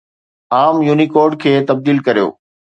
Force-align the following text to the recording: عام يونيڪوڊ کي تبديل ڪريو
عام 0.57 0.77
يونيڪوڊ 0.87 1.31
کي 1.43 1.53
تبديل 1.69 1.97
ڪريو 2.07 2.27